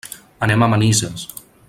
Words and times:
Anem 0.47 0.63
a 0.63 0.69
Manises. 0.75 1.29